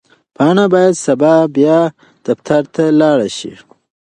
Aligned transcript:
پاڼه 0.35 0.65
باید 0.73 0.95
سبا 1.05 1.33
بیا 1.55 1.79
دفتر 2.25 2.63
ته 2.73 2.83
لاړه 2.99 3.27
شي. 3.37 3.53